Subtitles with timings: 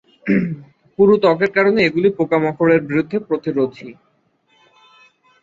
[0.99, 3.89] পুরু ত্বকের কারণে এগুলি পোকামাকড়ের বিরুদ্ধে প্রতিরোধী।